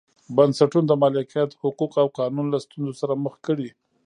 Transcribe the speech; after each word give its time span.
بنسټونو 0.35 0.87
د 0.89 0.91
مالکیت 1.03 1.51
حقوق 1.61 1.93
او 2.01 2.07
قانون 2.19 2.45
له 2.53 2.59
ستونزو 2.65 2.93
سره 3.01 3.13
مخ 3.23 3.35
کړي. 3.47 3.69